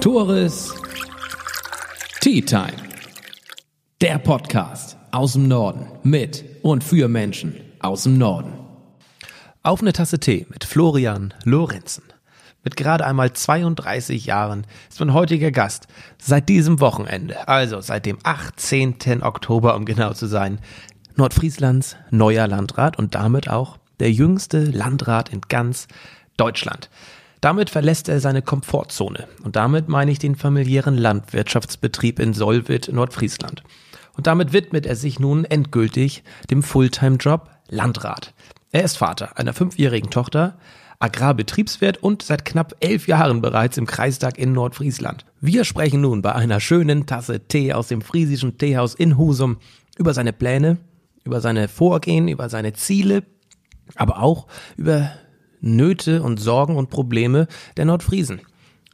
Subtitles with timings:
[0.00, 0.74] Tores
[2.20, 2.76] Tea Time.
[4.00, 8.52] Der Podcast aus dem Norden mit und für Menschen aus dem Norden.
[9.62, 12.04] Auf eine Tasse Tee mit Florian Lorenzen.
[12.62, 15.88] Mit gerade einmal 32 Jahren ist mein heutiger Gast
[16.18, 19.22] seit diesem Wochenende, also seit dem 18.
[19.22, 20.60] Oktober, um genau zu sein,
[21.16, 25.88] Nordfrieslands neuer Landrat und damit auch der jüngste Landrat in ganz
[26.36, 26.90] Deutschland.
[27.40, 33.62] Damit verlässt er seine Komfortzone und damit meine ich den familiären Landwirtschaftsbetrieb in Solwit, Nordfriesland.
[34.14, 38.32] Und damit widmet er sich nun endgültig dem Fulltime-Job Landrat.
[38.72, 40.56] Er ist Vater einer fünfjährigen Tochter,
[40.98, 45.26] Agrarbetriebswirt und seit knapp elf Jahren bereits im Kreistag in Nordfriesland.
[45.40, 49.58] Wir sprechen nun bei einer schönen Tasse Tee aus dem friesischen Teehaus in Husum
[49.98, 50.78] über seine Pläne,
[51.24, 53.24] über seine Vorgehen, über seine Ziele,
[53.94, 55.10] aber auch über
[55.60, 58.40] Nöte und Sorgen und Probleme der Nordfriesen.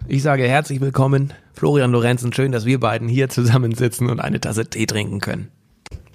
[0.08, 2.32] Ich sage herzlich willkommen, Florian Lorenzen.
[2.32, 5.48] Schön, dass wir beiden hier zusammensitzen und eine Tasse Tee trinken können.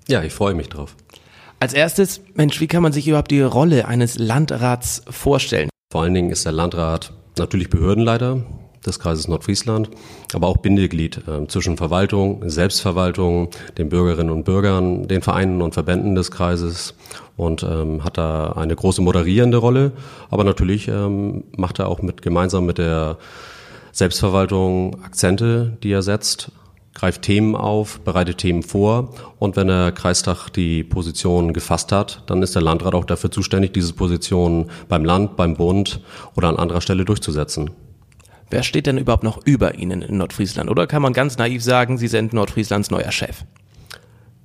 [0.07, 0.95] Ja, ich freue mich drauf.
[1.59, 5.69] Als erstes, Mensch, wie kann man sich überhaupt die Rolle eines Landrats vorstellen?
[5.91, 8.43] Vor allen Dingen ist der Landrat natürlich Behördenleiter
[8.87, 9.89] des Kreises Nordfriesland,
[10.33, 16.15] aber auch Bindeglied äh, zwischen Verwaltung, Selbstverwaltung, den Bürgerinnen und Bürgern, den Vereinen und Verbänden
[16.15, 16.95] des Kreises
[17.35, 19.91] und ähm, hat da eine große moderierende Rolle,
[20.29, 23.17] aber natürlich ähm, macht er auch mit gemeinsam mit der
[23.91, 26.51] Selbstverwaltung Akzente, die er setzt,
[26.93, 32.41] greift Themen auf, bereitet Themen vor und wenn der Kreistag die Position gefasst hat, dann
[32.41, 36.01] ist der Landrat auch dafür zuständig, diese Position beim Land, beim Bund
[36.35, 37.69] oder an anderer Stelle durchzusetzen.
[38.49, 40.69] Wer steht denn überhaupt noch über Ihnen in Nordfriesland?
[40.69, 43.43] Oder kann man ganz naiv sagen, Sie sind Nordfrieslands neuer Chef?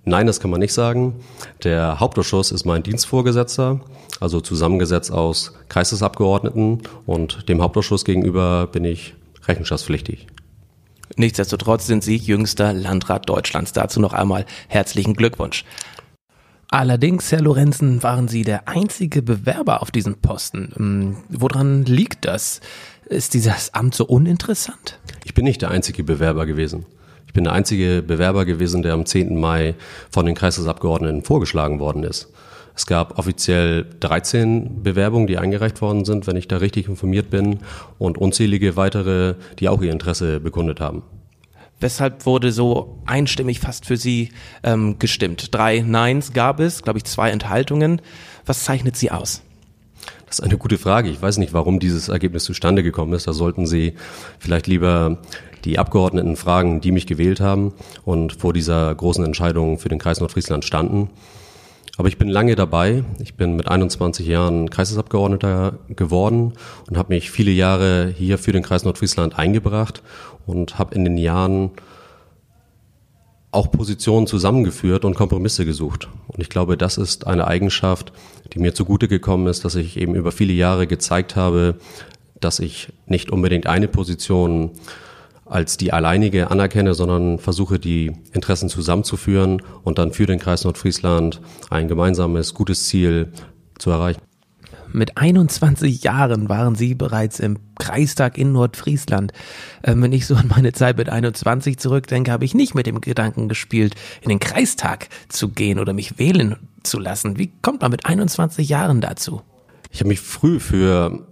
[0.05, 1.14] Nein, das kann man nicht sagen.
[1.62, 3.81] Der Hauptausschuss ist mein Dienstvorgesetzter,
[4.20, 9.14] also zusammengesetzt aus Kreisesabgeordneten und dem Hauptausschuss gegenüber bin ich
[9.47, 10.27] rechenschaftspflichtig.
[11.16, 13.72] Nichtsdestotrotz sind Sie jüngster Landrat Deutschlands.
[13.72, 15.65] Dazu noch einmal herzlichen Glückwunsch.
[16.69, 20.72] Allerdings, Herr Lorenzen, waren Sie der einzige Bewerber auf diesen Posten.
[20.75, 22.60] Hm, woran liegt das?
[23.12, 24.99] Ist dieses Amt so uninteressant?
[25.25, 26.87] Ich bin nicht der einzige Bewerber gewesen.
[27.27, 29.39] Ich bin der einzige Bewerber gewesen, der am 10.
[29.39, 29.75] Mai
[30.11, 32.33] von den Kreisabgeordneten vorgeschlagen worden ist.
[32.75, 37.59] Es gab offiziell 13 Bewerbungen, die eingereicht worden sind, wenn ich da richtig informiert bin,
[37.99, 41.03] und unzählige weitere, die auch ihr Interesse bekundet haben.
[41.81, 44.31] Weshalb wurde so einstimmig fast für Sie
[44.62, 45.55] ähm, gestimmt?
[45.55, 48.00] Drei Neins gab es, glaube ich, zwei Enthaltungen.
[48.47, 49.43] Was zeichnet Sie aus?
[50.32, 51.10] Das ist eine gute Frage.
[51.10, 53.26] Ich weiß nicht, warum dieses Ergebnis zustande gekommen ist.
[53.26, 53.93] Da sollten Sie
[54.38, 55.19] vielleicht lieber
[55.66, 57.75] die Abgeordneten fragen, die mich gewählt haben
[58.06, 61.10] und vor dieser großen Entscheidung für den Kreis Nordfriesland standen.
[61.98, 63.04] Aber ich bin lange dabei.
[63.22, 66.54] Ich bin mit 21 Jahren Kreisabgeordneter geworden
[66.88, 70.03] und habe mich viele Jahre hier für den Kreis Nordfriesland eingebracht
[70.47, 71.72] und habe in den Jahren
[73.52, 76.08] auch Positionen zusammengeführt und Kompromisse gesucht.
[76.26, 78.12] Und ich glaube, das ist eine Eigenschaft,
[78.52, 81.76] die mir zugute gekommen ist, dass ich eben über viele Jahre gezeigt habe,
[82.40, 84.70] dass ich nicht unbedingt eine Position
[85.44, 91.42] als die alleinige anerkenne, sondern versuche, die Interessen zusammenzuführen und dann für den Kreis Nordfriesland
[91.69, 93.32] ein gemeinsames, gutes Ziel
[93.78, 94.31] zu erreichen.
[94.92, 99.32] Mit 21 Jahren waren Sie bereits im Kreistag in Nordfriesland.
[99.82, 103.00] Ähm, wenn ich so an meine Zeit mit 21 zurückdenke, habe ich nicht mit dem
[103.00, 107.38] Gedanken gespielt, in den Kreistag zu gehen oder mich wählen zu lassen.
[107.38, 109.42] Wie kommt man mit 21 Jahren dazu?
[109.91, 111.26] Ich habe mich früh für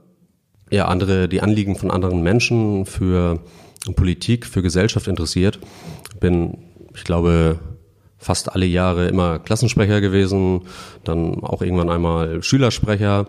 [0.70, 3.40] ja, andere, die Anliegen von anderen Menschen, für
[3.96, 5.58] Politik, für Gesellschaft interessiert.
[6.20, 6.58] Bin,
[6.94, 7.58] ich glaube,
[8.20, 10.62] fast alle Jahre immer Klassensprecher gewesen,
[11.04, 13.26] dann auch irgendwann einmal Schülersprecher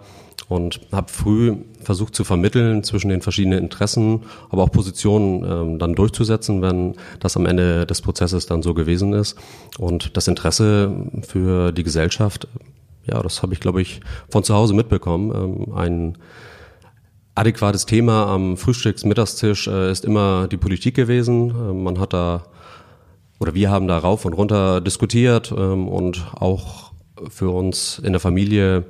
[0.49, 5.95] und habe früh versucht zu vermitteln zwischen den verschiedenen Interessen, aber auch Positionen ähm, dann
[5.95, 9.37] durchzusetzen, wenn das am Ende des Prozesses dann so gewesen ist.
[9.79, 10.91] Und das Interesse
[11.21, 12.49] für die Gesellschaft,
[13.05, 15.31] ja, das habe ich, glaube ich, von zu Hause mitbekommen.
[15.33, 16.17] Ähm, ein
[17.33, 21.49] adäquates Thema am Frühstücks-Mittagstisch äh, ist immer die Politik gewesen.
[21.49, 22.43] Äh, man hat da
[23.41, 26.91] oder wir haben da rauf und runter diskutiert ähm, und auch
[27.29, 28.85] für uns in der Familie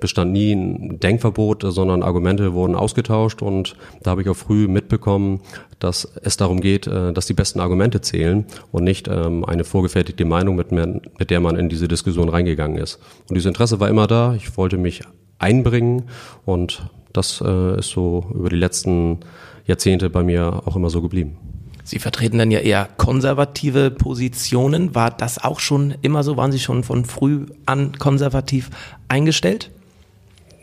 [0.00, 5.40] bestand nie ein Denkverbot, sondern Argumente wurden ausgetauscht und da habe ich auch früh mitbekommen,
[5.78, 10.24] dass es darum geht, äh, dass die besten Argumente zählen und nicht ähm, eine vorgefertigte
[10.24, 12.98] Meinung, mit, der man in diese Diskussion reingegangen ist.
[13.28, 14.34] Und dieses Interesse war immer da.
[14.34, 15.02] Ich wollte mich
[15.38, 16.04] einbringen
[16.46, 19.20] und das äh, ist so über die letzten
[19.66, 21.51] Jahrzehnte bei mir auch immer so geblieben.
[21.84, 24.94] Sie vertreten dann ja eher konservative Positionen.
[24.94, 26.36] War das auch schon immer so?
[26.36, 28.70] Waren Sie schon von früh an konservativ
[29.08, 29.70] eingestellt?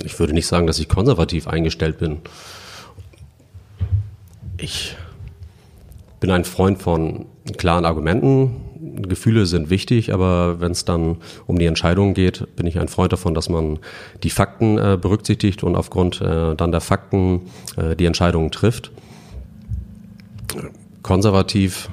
[0.03, 2.19] Ich würde nicht sagen, dass ich konservativ eingestellt bin.
[4.57, 4.95] Ich
[6.19, 7.25] bin ein Freund von
[7.57, 8.65] klaren Argumenten.
[9.01, 11.17] Gefühle sind wichtig, aber wenn es dann
[11.47, 13.79] um die Entscheidungen geht, bin ich ein Freund davon, dass man
[14.23, 17.41] die Fakten äh, berücksichtigt und aufgrund äh, dann der Fakten
[17.77, 18.91] äh, die Entscheidungen trifft.
[21.01, 21.89] Konservativ,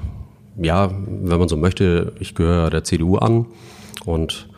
[0.61, 3.47] ja, wenn man so möchte, ich gehöre der CDU an
[4.05, 4.49] und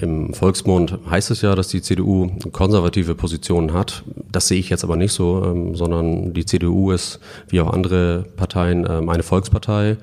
[0.00, 4.04] im Volksmund heißt es ja, dass die CDU konservative Positionen hat.
[4.30, 7.18] Das sehe ich jetzt aber nicht so, ähm, sondern die CDU ist,
[7.48, 9.96] wie auch andere Parteien, ähm, eine Volkspartei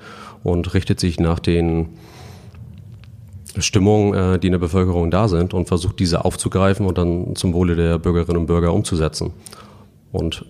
[0.43, 1.87] und richtet sich nach den
[3.57, 7.53] Stimmungen, äh, die in der Bevölkerung da sind und versucht diese aufzugreifen und dann zum
[7.53, 9.31] Wohle der Bürgerinnen und Bürger umzusetzen.
[10.11, 10.45] Und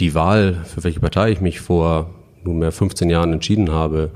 [0.00, 2.10] die Wahl, für welche Partei ich mich vor
[2.42, 4.10] nunmehr 15 Jahren entschieden habe,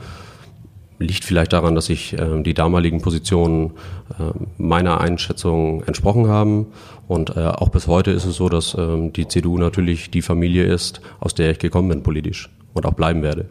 [0.99, 3.73] liegt vielleicht daran, dass sich äh, die damaligen Positionen
[4.19, 6.67] äh, meiner Einschätzung entsprochen haben.
[7.09, 10.65] Und äh, auch bis heute ist es so, dass äh, die CDU natürlich die Familie
[10.65, 13.47] ist, aus der ich gekommen bin politisch und auch bleiben werde.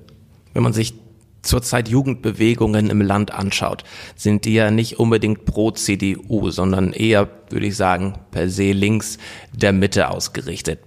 [0.53, 0.93] Wenn man sich
[1.41, 3.83] zurzeit Jugendbewegungen im Land anschaut,
[4.15, 9.17] sind die ja nicht unbedingt pro CDU, sondern eher, würde ich sagen, per se links
[9.53, 10.79] der Mitte ausgerichtet.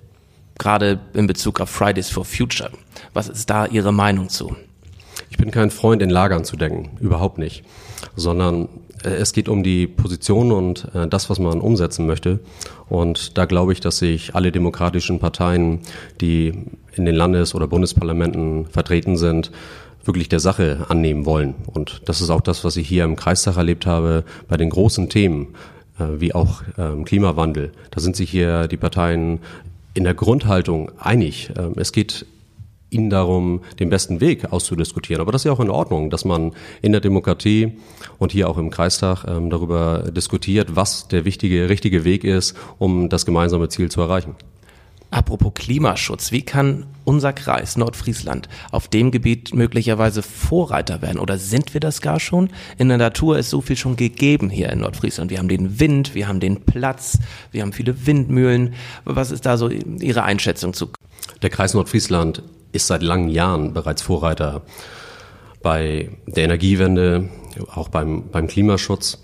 [0.59, 2.71] Gerade in Bezug auf Fridays for Future.
[3.13, 4.57] Was ist da Ihre Meinung zu?
[5.31, 7.65] Ich bin kein Freund, in Lagern zu denken, überhaupt nicht,
[8.15, 8.69] sondern
[9.05, 12.41] äh, es geht um die Position und äh, das, was man umsetzen möchte.
[12.89, 15.81] Und da glaube ich, dass sich alle demokratischen Parteien,
[16.21, 16.55] die
[16.95, 19.51] in den Landes- oder Bundesparlamenten vertreten sind,
[20.05, 21.55] wirklich der Sache annehmen wollen.
[21.67, 25.09] Und das ist auch das, was ich hier im Kreistag erlebt habe bei den großen
[25.09, 25.55] Themen,
[25.99, 27.73] äh, wie auch ähm, Klimawandel.
[27.91, 29.41] Da sind sich hier die Parteien
[29.97, 31.51] in der Grundhaltung einig.
[31.57, 32.27] Ähm, es geht
[32.91, 35.21] ihnen darum, den besten Weg auszudiskutieren.
[35.21, 36.53] Aber das ist ja auch in Ordnung, dass man
[36.83, 37.73] in der Demokratie
[38.19, 43.09] und hier auch im Kreistag ähm, darüber diskutiert, was der wichtige, richtige Weg ist, um
[43.09, 44.37] das gemeinsame Ziel zu erreichen.
[45.11, 51.19] Apropos Klimaschutz, wie kann unser Kreis Nordfriesland auf dem Gebiet möglicherweise Vorreiter werden?
[51.19, 52.51] Oder sind wir das gar schon?
[52.77, 55.31] In der Natur ist so viel schon gegeben hier in Nordfriesland.
[55.31, 57.19] Wir haben den Wind, wir haben den Platz,
[57.53, 58.75] wir haben viele Windmühlen.
[59.05, 60.91] Was ist da so Ihre Einschätzung zu?
[61.41, 62.43] Der Kreis Nordfriesland
[62.73, 64.63] ist seit langen Jahren bereits Vorreiter
[65.63, 67.29] bei der Energiewende,
[67.75, 69.23] auch beim, beim Klimaschutz.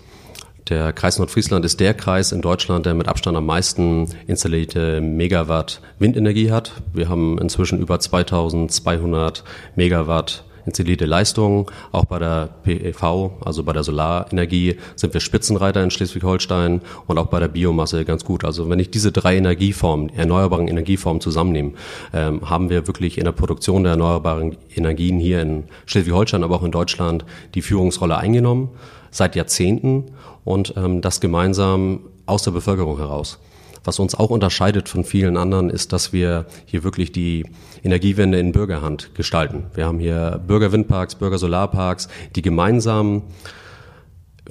[0.69, 5.81] Der Kreis Nordfriesland ist der Kreis in Deutschland, der mit Abstand am meisten installierte Megawatt
[5.99, 6.71] Windenergie hat.
[6.93, 9.43] Wir haben inzwischen über 2200
[9.75, 11.65] Megawatt installierte Leistungen.
[11.91, 17.27] Auch bei der PEV, also bei der Solarenergie, sind wir Spitzenreiter in Schleswig-Holstein und auch
[17.27, 18.45] bei der Biomasse ganz gut.
[18.45, 21.73] Also wenn ich diese drei Energieformen, erneuerbaren Energieformen zusammennehme,
[22.13, 26.63] ähm, haben wir wirklich in der Produktion der erneuerbaren Energien hier in Schleswig-Holstein, aber auch
[26.63, 28.69] in Deutschland die Führungsrolle eingenommen
[29.13, 30.11] seit Jahrzehnten
[30.43, 33.39] und ähm, das gemeinsam aus der Bevölkerung heraus.
[33.85, 37.45] Was uns auch unterscheidet von vielen anderen, ist, dass wir hier wirklich die
[37.83, 39.65] Energiewende in Bürgerhand gestalten.
[39.73, 43.23] Wir haben hier Bürgerwindparks, Bürgersolarparks, die gemeinsam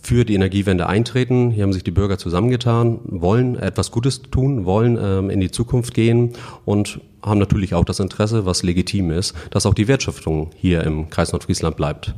[0.01, 1.51] für die Energiewende eintreten.
[1.51, 5.95] Hier haben sich die Bürger zusammengetan, wollen etwas Gutes tun, wollen ähm, in die Zukunft
[5.95, 6.33] gehen
[6.65, 11.09] und haben natürlich auch das Interesse, was legitim ist, dass auch die Wertschöpfung hier im
[11.09, 12.15] Kreis Nordfriesland bleibt.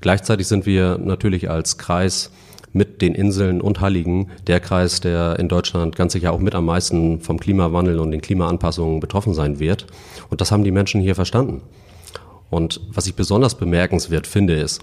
[0.00, 2.30] Gleichzeitig sind wir natürlich als Kreis
[2.72, 6.66] mit den Inseln und Halligen der Kreis, der in Deutschland ganz sicher auch mit am
[6.66, 9.86] meisten vom Klimawandel und den Klimaanpassungen betroffen sein wird.
[10.30, 11.62] Und das haben die Menschen hier verstanden.
[12.50, 14.80] Und was ich besonders bemerkenswert finde, ist,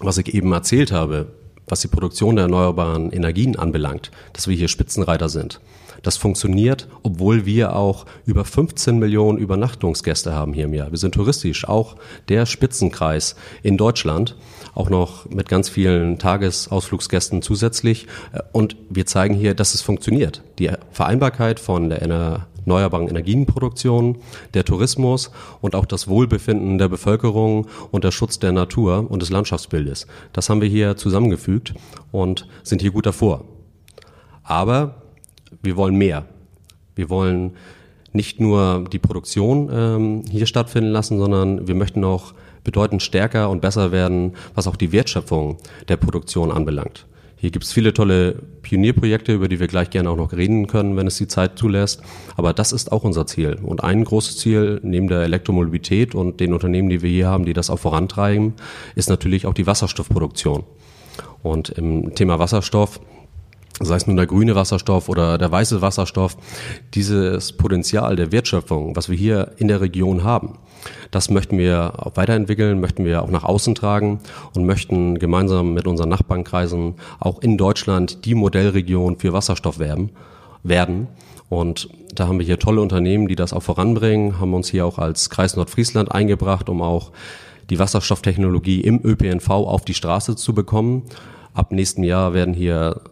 [0.00, 1.26] was ich eben erzählt habe,
[1.66, 5.60] was die Produktion der erneuerbaren Energien anbelangt, dass wir hier Spitzenreiter sind.
[6.02, 10.90] Das funktioniert, obwohl wir auch über 15 Millionen Übernachtungsgäste haben hier im Jahr.
[10.90, 11.96] Wir sind touristisch auch
[12.28, 14.36] der Spitzenkreis in Deutschland,
[14.74, 18.08] auch noch mit ganz vielen Tagesausflugsgästen zusätzlich.
[18.52, 20.42] Und wir zeigen hier, dass es funktioniert.
[20.58, 24.18] Die Vereinbarkeit von der erneuerbaren Energienproduktion,
[24.54, 25.30] der Tourismus
[25.60, 30.06] und auch das Wohlbefinden der Bevölkerung und der Schutz der Natur und des Landschaftsbildes.
[30.32, 31.74] Das haben wir hier zusammengefügt
[32.10, 33.44] und sind hier gut davor.
[34.42, 35.01] Aber
[35.62, 36.24] wir wollen mehr.
[36.94, 37.52] Wir wollen
[38.12, 43.60] nicht nur die Produktion ähm, hier stattfinden lassen, sondern wir möchten auch bedeutend stärker und
[43.60, 45.56] besser werden, was auch die Wertschöpfung
[45.88, 47.06] der Produktion anbelangt.
[47.36, 50.96] Hier gibt es viele tolle Pionierprojekte, über die wir gleich gerne auch noch reden können,
[50.96, 52.00] wenn es die Zeit zulässt.
[52.36, 53.58] Aber das ist auch unser Ziel.
[53.60, 57.52] Und ein großes Ziel neben der Elektromobilität und den Unternehmen, die wir hier haben, die
[57.52, 58.52] das auch vorantreiben,
[58.94, 60.62] ist natürlich auch die Wasserstoffproduktion.
[61.42, 63.00] Und im Thema Wasserstoff
[63.80, 66.36] sei es nun der grüne Wasserstoff oder der weiße Wasserstoff,
[66.94, 70.58] dieses Potenzial der Wertschöpfung, was wir hier in der Region haben,
[71.10, 74.20] das möchten wir auch weiterentwickeln, möchten wir auch nach außen tragen
[74.54, 80.10] und möchten gemeinsam mit unseren Nachbarnkreisen auch in Deutschland die Modellregion für Wasserstoff werden.
[80.62, 81.08] werden.
[81.48, 84.98] Und da haben wir hier tolle Unternehmen, die das auch voranbringen, haben uns hier auch
[84.98, 87.12] als Kreis Nordfriesland eingebracht, um auch
[87.68, 91.02] die Wasserstofftechnologie im ÖPNV auf die Straße zu bekommen.
[91.54, 93.02] Ab nächstem Jahr werden hier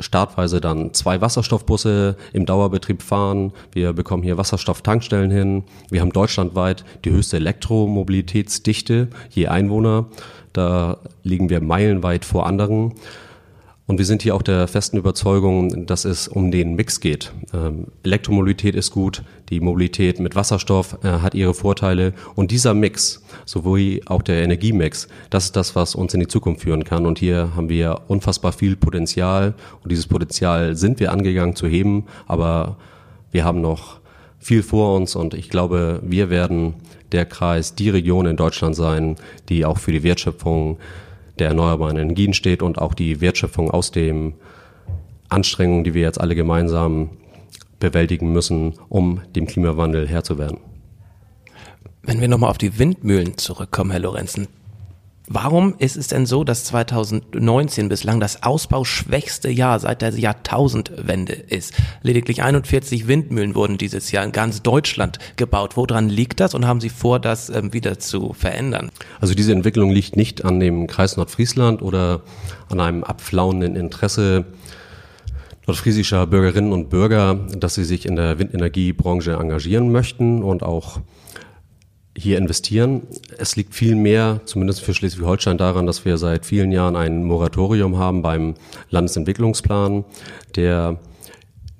[0.00, 3.52] startweise dann zwei Wasserstoffbusse im Dauerbetrieb fahren.
[3.72, 5.64] Wir bekommen hier Wasserstofftankstellen hin.
[5.90, 10.06] Wir haben deutschlandweit die höchste Elektromobilitätsdichte je Einwohner.
[10.52, 12.94] Da liegen wir meilenweit vor anderen.
[13.90, 17.32] Und wir sind hier auch der festen Überzeugung, dass es um den Mix geht.
[17.52, 23.20] Ähm, Elektromobilität ist gut, die Mobilität mit Wasserstoff äh, hat ihre Vorteile und dieser Mix,
[23.46, 27.04] sowohl auch der Energiemix, das ist das, was uns in die Zukunft führen kann.
[27.04, 32.04] Und hier haben wir unfassbar viel Potenzial und dieses Potenzial sind wir angegangen zu heben,
[32.28, 32.76] aber
[33.32, 33.98] wir haben noch
[34.38, 36.74] viel vor uns und ich glaube, wir werden
[37.10, 39.16] der Kreis, die Region in Deutschland sein,
[39.48, 40.78] die auch für die Wertschöpfung
[41.40, 44.34] der erneuerbaren Energien steht und auch die Wertschöpfung aus den
[45.28, 47.10] Anstrengungen, die wir jetzt alle gemeinsam
[47.78, 50.58] bewältigen müssen, um dem Klimawandel Herr zu werden.
[52.02, 54.48] Wenn wir nochmal auf die Windmühlen zurückkommen, Herr Lorenzen,
[55.32, 61.72] Warum ist es denn so, dass 2019 bislang das ausbauschwächste Jahr seit der Jahrtausendwende ist?
[62.02, 65.76] Lediglich 41 Windmühlen wurden dieses Jahr in ganz Deutschland gebaut.
[65.76, 68.90] Woran liegt das und haben Sie vor, das ähm, wieder zu verändern?
[69.20, 72.22] Also diese Entwicklung liegt nicht an dem Kreis Nordfriesland oder
[72.68, 74.46] an einem abflauenden Interesse
[75.68, 80.98] nordfriesischer Bürgerinnen und Bürger, dass sie sich in der Windenergiebranche engagieren möchten und auch
[82.16, 83.02] hier investieren.
[83.38, 87.98] Es liegt viel mehr, zumindest für Schleswig-Holstein, daran, dass wir seit vielen Jahren ein Moratorium
[87.98, 88.54] haben beim
[88.90, 90.04] Landesentwicklungsplan,
[90.56, 90.98] der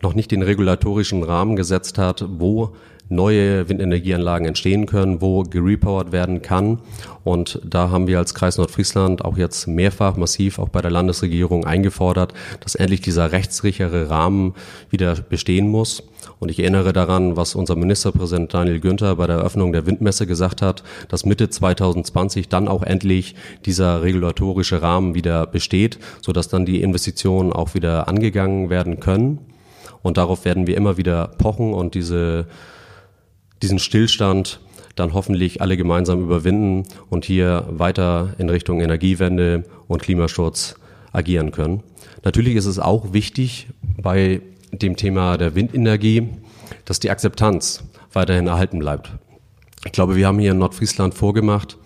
[0.02, 2.75] noch nicht den regulatorischen Rahmen gesetzt hat, wo
[3.11, 6.79] neue Windenergieanlagen entstehen können, wo gerepowert werden kann.
[7.25, 11.67] Und da haben wir als Kreis Nordfriesland auch jetzt mehrfach massiv auch bei der Landesregierung
[11.67, 14.55] eingefordert, dass endlich dieser rechtssichere Rahmen
[14.88, 16.05] wieder bestehen muss.
[16.38, 20.62] Und ich erinnere daran, was unser Ministerpräsident Daniel Günther bei der Eröffnung der Windmesse gesagt
[20.62, 23.35] hat, dass Mitte 2020 dann auch endlich
[23.67, 29.38] dieser regulatorische Rahmen wieder besteht, sodass dann die Investitionen auch wieder angegangen werden können.
[30.02, 32.47] Und darauf werden wir immer wieder pochen und diese
[33.62, 34.61] diesen Stillstand
[34.97, 40.75] dann hoffentlich alle gemeinsam überwinden und hier weiter in Richtung Energiewende und Klimaschutz
[41.12, 41.83] agieren können.
[42.23, 46.29] Natürlich ist es auch wichtig bei dem Thema der Windenergie,
[46.85, 49.12] dass die Akzeptanz weiterhin erhalten bleibt.
[49.85, 51.79] Ich glaube, wir haben hier in Nordfriesland vorgemacht,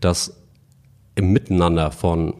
[0.00, 0.36] dass
[1.14, 2.34] im Miteinander von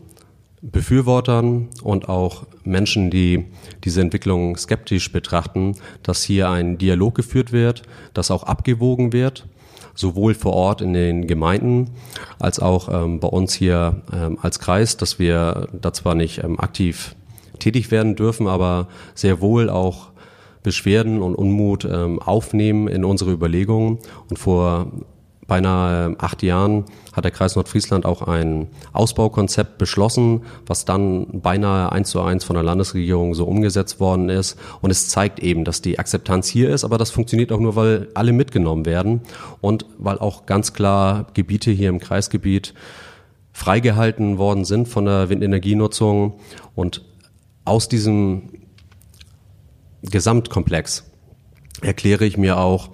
[0.63, 3.47] Befürwortern und auch Menschen, die
[3.83, 7.83] diese Entwicklung skeptisch betrachten, dass hier ein Dialog geführt wird,
[8.15, 9.47] dass auch abgewogen wird,
[9.95, 11.91] sowohl vor Ort in den Gemeinden
[12.39, 16.61] als auch ähm, bei uns hier ähm, als Kreis, dass wir da zwar nicht ähm,
[16.61, 17.17] aktiv
[17.59, 20.13] tätig werden dürfen, aber sehr wohl auch
[20.63, 23.99] Beschwerden und Unmut ähm, aufnehmen in unsere Überlegungen.
[24.31, 24.93] Und vor
[25.53, 32.09] beinahe acht Jahren hat der Kreis Nordfriesland auch ein Ausbaukonzept beschlossen, was dann beinahe eins
[32.09, 34.59] zu eins von der Landesregierung so umgesetzt worden ist.
[34.81, 38.09] Und es zeigt eben, dass die Akzeptanz hier ist, aber das funktioniert auch nur, weil
[38.15, 39.21] alle mitgenommen werden
[39.61, 42.73] und weil auch ganz klar Gebiete hier im Kreisgebiet
[43.53, 46.41] freigehalten worden sind von der Windenergienutzung
[46.75, 47.05] und
[47.67, 48.49] aus diesem
[50.01, 51.05] Gesamtkomplex
[51.83, 52.89] erkläre ich mir auch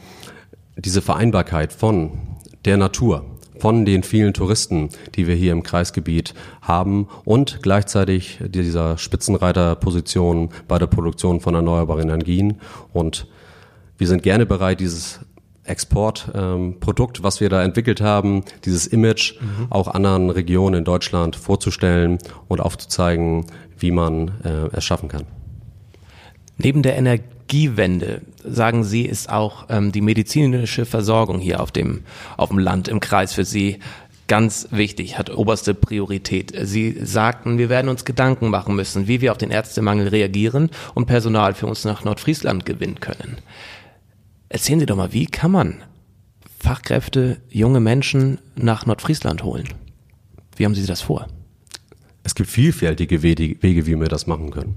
[0.77, 2.19] diese Vereinbarkeit von
[2.65, 3.25] der Natur,
[3.59, 10.79] von den vielen Touristen, die wir hier im Kreisgebiet haben und gleichzeitig dieser Spitzenreiterposition bei
[10.79, 12.61] der Produktion von erneuerbaren Energien.
[12.93, 13.27] Und
[13.97, 15.21] wir sind gerne bereit, dieses
[15.65, 19.67] Exportprodukt, ähm, was wir da entwickelt haben, dieses Image mhm.
[19.71, 23.47] auch anderen Regionen in Deutschland vorzustellen und aufzuzeigen,
[23.77, 25.25] wie man äh, es schaffen kann.
[26.57, 32.05] Neben der Energie Energiewende, sagen Sie, ist auch ähm, die medizinische Versorgung hier auf dem,
[32.37, 33.79] auf dem Land im Kreis für Sie
[34.29, 36.53] ganz wichtig, hat oberste Priorität.
[36.63, 41.07] Sie sagten, wir werden uns Gedanken machen müssen, wie wir auf den Ärztemangel reagieren und
[41.07, 43.39] Personal für uns nach Nordfriesland gewinnen können.
[44.51, 45.83] Erzählen Sie doch mal, wie kann man
[46.61, 49.69] Fachkräfte, junge Menschen nach Nordfriesland holen?
[50.57, 51.27] Wie haben Sie das vor?
[52.23, 54.77] Es gibt vielfältige Wege, wie wir das machen können.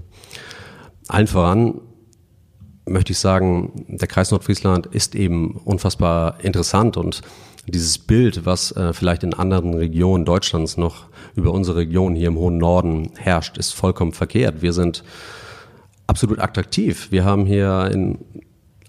[1.08, 1.80] Allen voran
[2.86, 7.22] möchte ich sagen, der Kreis Nordfriesland ist eben unfassbar interessant und
[7.66, 11.04] dieses Bild, was äh, vielleicht in anderen Regionen Deutschlands noch
[11.36, 14.62] über unsere Region hier im hohen Norden herrscht, ist vollkommen verkehrt.
[14.62, 15.04] Wir sind
[16.08, 17.12] absolut attraktiv.
[17.12, 18.18] Wir haben hier in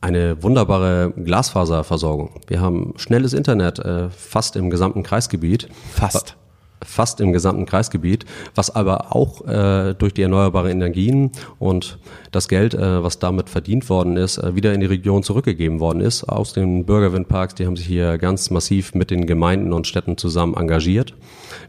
[0.01, 2.41] eine wunderbare Glasfaserversorgung.
[2.47, 5.69] Wir haben schnelles Internet äh, fast im gesamten Kreisgebiet.
[5.93, 6.35] Fast.
[6.85, 8.25] Fast im gesamten Kreisgebiet,
[8.55, 11.97] was aber auch äh, durch die erneuerbaren Energien und
[12.31, 16.01] das Geld, äh, was damit verdient worden ist, äh, wieder in die Region zurückgegeben worden
[16.01, 17.55] ist aus den Bürgerwindparks.
[17.55, 21.13] Die haben sich hier ganz massiv mit den Gemeinden und Städten zusammen engagiert.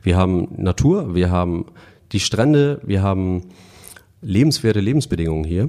[0.02, 1.66] Wir haben Natur, wir haben
[2.12, 3.42] die Strände, wir haben
[4.22, 5.68] lebenswerte Lebensbedingungen hier,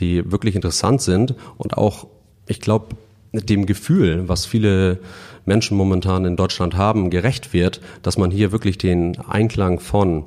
[0.00, 2.06] die wirklich interessant sind und auch,
[2.46, 2.96] ich glaube,
[3.32, 4.98] dem Gefühl, was viele
[5.44, 10.24] Menschen momentan in Deutschland haben, gerecht wird, dass man hier wirklich den Einklang von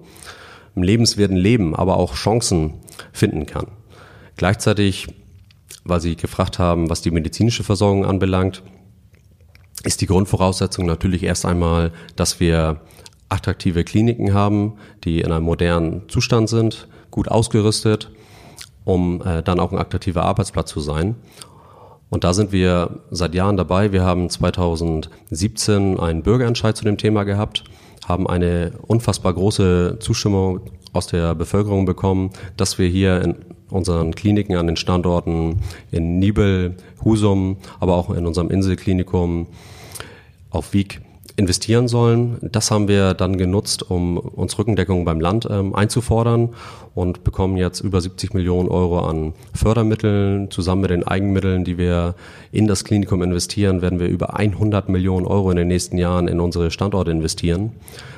[0.76, 2.76] einem lebenswerten Leben, aber auch Chancen
[3.12, 3.68] finden kann.
[4.36, 5.08] Gleichzeitig,
[5.84, 8.62] weil Sie gefragt haben, was die medizinische Versorgung anbelangt,
[9.84, 12.82] ist die Grundvoraussetzung natürlich erst einmal, dass wir
[13.30, 18.12] attraktive Kliniken haben, die in einem modernen Zustand sind, gut ausgerüstet,
[18.86, 21.16] um äh, dann auch ein attraktiver Arbeitsplatz zu sein.
[22.10, 23.92] Und da sind wir seit Jahren dabei.
[23.92, 27.64] Wir haben 2017 einen Bürgerentscheid zu dem Thema gehabt,
[28.06, 30.62] haben eine unfassbar große Zustimmung
[30.94, 33.36] aus der Bevölkerung bekommen, dass wir hier in
[33.70, 35.60] unseren Kliniken an den Standorten
[35.92, 39.48] in Nibel, Husum, aber auch in unserem Inselklinikum
[40.50, 41.02] auf Wieg
[41.38, 42.40] investieren sollen.
[42.42, 46.50] Das haben wir dann genutzt, um uns Rückendeckung beim Land ähm, einzufordern
[46.96, 50.50] und bekommen jetzt über 70 Millionen Euro an Fördermitteln.
[50.50, 52.16] Zusammen mit den Eigenmitteln, die wir
[52.52, 56.40] in das Klinikum investieren, werden wir über 100 Millionen Euro in den nächsten Jahren in
[56.40, 57.74] unsere Standorte investieren.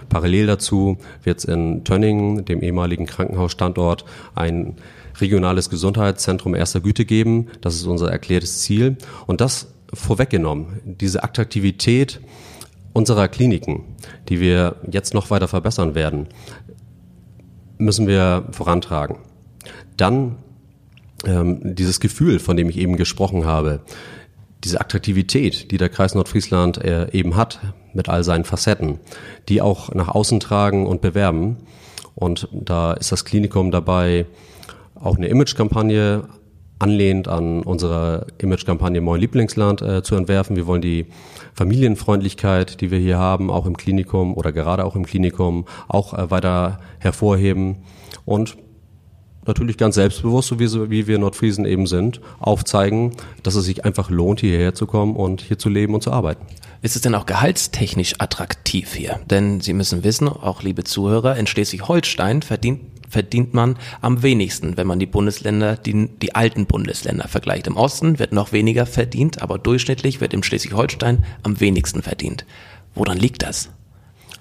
[0.07, 4.77] Parallel dazu wird es in Tönningen, dem ehemaligen Krankenhausstandort, ein
[5.19, 7.47] regionales Gesundheitszentrum erster Güte geben.
[7.59, 8.95] Das ist unser erklärtes Ziel.
[9.27, 12.21] Und das vorweggenommen, diese Attraktivität
[12.93, 13.83] unserer Kliniken,
[14.29, 16.27] die wir jetzt noch weiter verbessern werden,
[17.77, 19.17] müssen wir vorantragen.
[19.97, 20.37] Dann
[21.25, 23.81] ähm, dieses Gefühl, von dem ich eben gesprochen habe,
[24.63, 27.59] diese Attraktivität, die der Kreis Nordfriesland äh, eben hat,
[27.93, 28.99] mit all seinen Facetten,
[29.47, 31.57] die auch nach außen tragen und bewerben.
[32.15, 34.25] Und da ist das Klinikum dabei,
[34.95, 36.27] auch eine Imagekampagne
[36.79, 40.55] anlehnt an unsere Imagekampagne Moin Lieblingsland äh, zu entwerfen.
[40.55, 41.07] Wir wollen die
[41.53, 46.31] Familienfreundlichkeit, die wir hier haben, auch im Klinikum oder gerade auch im Klinikum, auch äh,
[46.31, 47.77] weiter hervorheben
[48.25, 48.57] und
[49.45, 54.09] natürlich ganz selbstbewusst, so wie, wie wir Nordfriesen eben sind, aufzeigen, dass es sich einfach
[54.09, 56.45] lohnt, hierher zu kommen und hier zu leben und zu arbeiten.
[56.81, 59.19] Ist es denn auch gehaltstechnisch attraktiv hier?
[59.29, 64.87] Denn Sie müssen wissen, auch liebe Zuhörer, in Schleswig-Holstein verdient verdient man am wenigsten, wenn
[64.87, 67.67] man die Bundesländer, die, die alten Bundesländer vergleicht.
[67.67, 72.45] Im Osten wird noch weniger verdient, aber durchschnittlich wird im Schleswig-Holstein am wenigsten verdient.
[72.95, 73.69] Woran liegt das?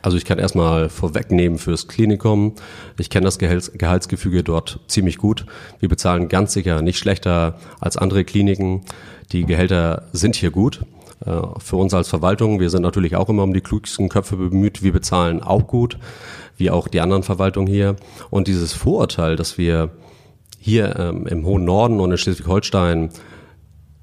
[0.01, 2.55] Also ich kann erstmal vorwegnehmen fürs Klinikum.
[2.99, 5.45] Ich kenne das Gehalts Gehaltsgefüge dort ziemlich gut.
[5.81, 8.83] Wir bezahlen ganz sicher nicht schlechter als andere Kliniken.
[9.33, 10.85] Die Gehälter sind hier gut.
[11.27, 14.83] Äh, für uns als Verwaltung, wir sind natürlich auch immer um die klügsten Köpfe bemüht.
[14.83, 15.99] Wir bezahlen auch gut
[16.59, 17.97] wie auch die anderen Verwaltungen hier.
[18.31, 19.91] Und dieses Vorurteil, dass wir
[20.59, 23.11] hier ähm, im hohen Norden und in Schleswig-Holstein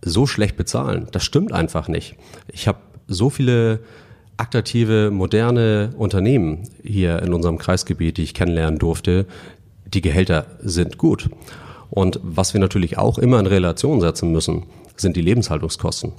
[0.01, 2.15] so schlecht bezahlen, das stimmt einfach nicht.
[2.51, 3.81] Ich habe so viele
[4.37, 9.25] attraktive, moderne Unternehmen hier in unserem Kreisgebiet, die ich kennenlernen durfte.
[9.85, 11.29] Die Gehälter sind gut.
[11.89, 14.63] Und was wir natürlich auch immer in Relation setzen müssen,
[14.97, 16.13] sind die Lebenshaltungskosten.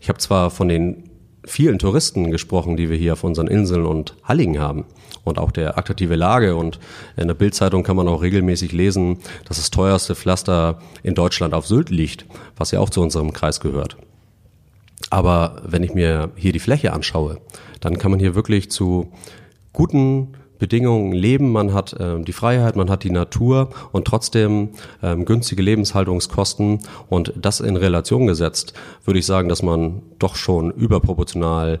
[0.00, 1.04] Ich habe zwar von den
[1.44, 4.84] vielen Touristen gesprochen, die wir hier auf unseren Inseln und Halligen haben
[5.24, 6.56] und auch der attraktive Lage.
[6.56, 6.78] Und
[7.16, 11.66] in der Bildzeitung kann man auch regelmäßig lesen, dass das teuerste Pflaster in Deutschland auf
[11.66, 13.96] Sylt liegt, was ja auch zu unserem Kreis gehört.
[15.10, 17.38] Aber wenn ich mir hier die Fläche anschaue,
[17.80, 19.12] dann kann man hier wirklich zu
[19.72, 24.68] guten Bedingungen leben, man hat äh, die Freiheit, man hat die Natur und trotzdem
[25.02, 28.72] ähm, günstige Lebenshaltungskosten und das in Relation gesetzt,
[29.04, 31.80] würde ich sagen, dass man doch schon überproportional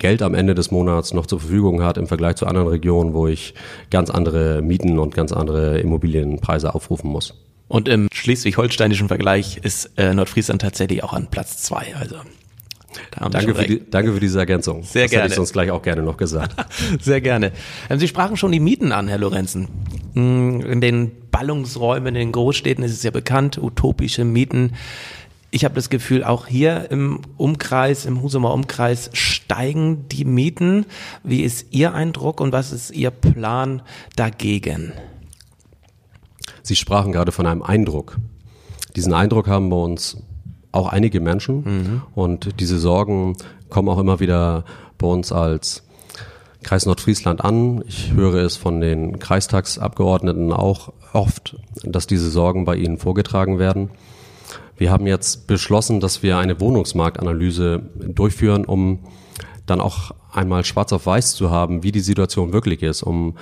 [0.00, 3.28] Geld am Ende des Monats noch zur Verfügung hat im Vergleich zu anderen Regionen, wo
[3.28, 3.54] ich
[3.90, 7.34] ganz andere Mieten und ganz andere Immobilienpreise aufrufen muss.
[7.68, 11.94] Und im schleswig-holsteinischen Vergleich ist äh, Nordfriesland tatsächlich auch an Platz zwei.
[11.94, 12.16] Also
[13.30, 14.82] danke, für die, danke für diese Ergänzung.
[14.82, 15.24] Sehr das gerne.
[15.24, 16.56] hätte ich sonst gleich auch gerne noch gesagt.
[17.00, 17.52] Sehr gerne.
[17.88, 19.68] Ähm, Sie sprachen schon die Mieten an, Herr Lorenzen.
[20.14, 24.72] Mm, in den Ballungsräumen, in den Großstädten ist es ja bekannt, utopische Mieten
[25.50, 30.86] ich habe das Gefühl, auch hier im Umkreis, im Husumer Umkreis steigen die Mieten.
[31.24, 33.82] Wie ist Ihr Eindruck und was ist Ihr Plan
[34.16, 34.92] dagegen?
[36.62, 38.18] Sie sprachen gerade von einem Eindruck.
[38.94, 40.18] Diesen Eindruck haben bei uns
[40.72, 42.02] auch einige Menschen mhm.
[42.14, 43.36] und diese Sorgen
[43.68, 44.64] kommen auch immer wieder
[44.98, 45.82] bei uns als
[46.62, 47.82] Kreis Nordfriesland an.
[47.88, 53.90] Ich höre es von den Kreistagsabgeordneten auch oft, dass diese Sorgen bei ihnen vorgetragen werden.
[54.80, 59.00] Wir haben jetzt beschlossen, dass wir eine Wohnungsmarktanalyse durchführen, um
[59.66, 63.36] dann auch einmal schwarz auf weiß zu haben, wie die Situation wirklich ist, um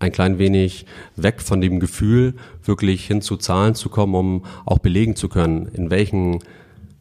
[0.00, 0.84] ein klein wenig
[1.16, 5.66] weg von dem Gefühl, wirklich hin zu Zahlen zu kommen, um auch belegen zu können,
[5.72, 6.40] in welchen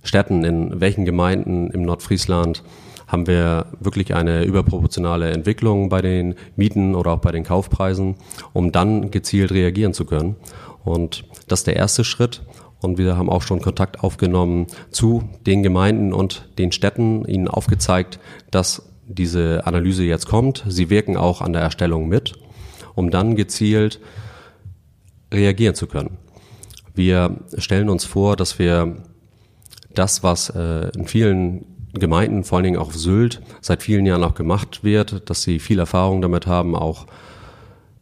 [0.04, 2.64] Städten, in welchen Gemeinden im Nordfriesland
[3.08, 8.16] haben wir wirklich eine überproportionale Entwicklung bei den Mieten oder auch bei den Kaufpreisen,
[8.54, 10.38] um dann gezielt reagieren zu können.
[10.86, 12.42] Und das ist der erste Schritt.
[12.82, 18.20] Und wir haben auch schon Kontakt aufgenommen zu den Gemeinden und den Städten, ihnen aufgezeigt,
[18.50, 20.64] dass diese Analyse jetzt kommt.
[20.68, 22.34] Sie wirken auch an der Erstellung mit,
[22.96, 24.00] um dann gezielt
[25.34, 26.18] reagieren zu können.
[26.94, 28.98] Wir stellen uns vor, dass wir
[29.94, 34.24] das, was äh, in vielen Gemeinden, vor allen Dingen auch auf Sylt, seit vielen Jahren
[34.24, 37.06] auch gemacht wird, dass sie viel Erfahrung damit haben, auch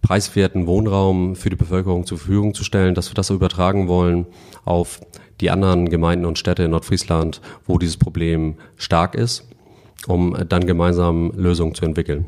[0.02, 4.26] preiswerten Wohnraum für die Bevölkerung zur Verfügung zu stellen, dass wir das übertragen wollen
[4.66, 5.00] auf
[5.42, 9.48] die anderen Gemeinden und Städte in Nordfriesland, wo dieses Problem stark ist,
[10.08, 12.26] um dann gemeinsam Lösungen zu entwickeln.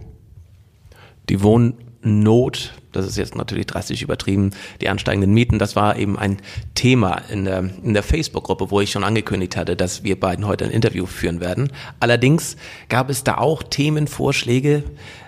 [1.30, 4.52] Die Wohn Not, das ist jetzt natürlich drastisch übertrieben,
[4.82, 6.38] die ansteigenden Mieten, das war eben ein
[6.76, 10.66] Thema in der, in der Facebook-Gruppe, wo ich schon angekündigt hatte, dass wir beiden heute
[10.66, 11.72] ein Interview führen werden.
[12.00, 12.58] Allerdings
[12.90, 14.84] gab es da auch Themenvorschläge,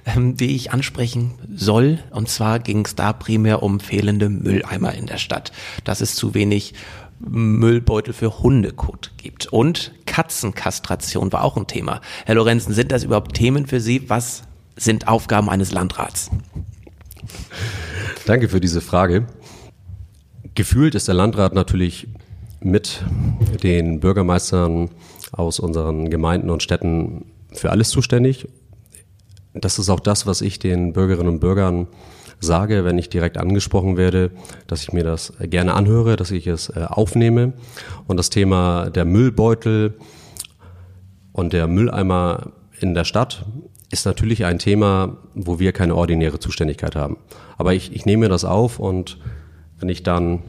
[0.05, 1.99] ähm, die ich ansprechen soll.
[2.11, 5.51] Und zwar ging es da primär um fehlende Mülleimer in der Stadt,
[5.83, 6.73] dass es zu wenig
[7.19, 9.47] Müllbeutel für Hundekot gibt.
[9.47, 12.01] Und Katzenkastration war auch ein Thema.
[12.25, 14.09] Herr Lorenzen, sind das überhaupt Themen für Sie?
[14.09, 14.43] Was
[14.75, 16.29] sind Aufgaben eines Landrats?
[18.25, 19.27] Danke für diese Frage.
[20.55, 22.07] Gefühlt ist der Landrat natürlich
[22.61, 23.03] mit
[23.63, 24.89] den Bürgermeistern
[25.31, 28.47] aus unseren Gemeinden und Städten für alles zuständig.
[29.53, 31.87] Das ist auch das, was ich den Bürgerinnen und Bürgern
[32.39, 34.31] sage, wenn ich direkt angesprochen werde,
[34.67, 37.53] dass ich mir das gerne anhöre, dass ich es äh, aufnehme.
[38.07, 39.97] Und das Thema der Müllbeutel
[41.31, 43.45] und der Mülleimer in der Stadt
[43.93, 47.17] ist natürlich ein Thema, wo wir keine ordinäre Zuständigkeit haben.
[47.57, 49.19] Aber ich, ich nehme das auf und
[49.79, 50.41] wenn ich dann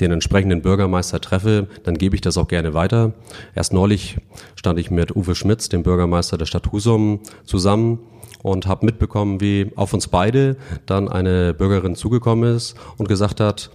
[0.00, 3.12] den entsprechenden Bürgermeister treffe, dann gebe ich das auch gerne weiter.
[3.54, 4.18] Erst neulich
[4.54, 7.98] stand ich mit Uwe Schmitz, dem Bürgermeister der Stadt Husum, zusammen
[8.42, 13.70] und habe mitbekommen, wie auf uns beide dann eine Bürgerin zugekommen ist und gesagt hat,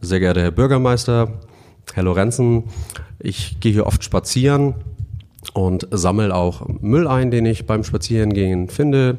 [0.00, 1.40] sehr geehrter Herr Bürgermeister,
[1.94, 2.64] Herr Lorenzen,
[3.18, 4.74] ich gehe hier oft spazieren
[5.50, 9.18] und sammle auch Müll ein, den ich beim Spazierengehen finde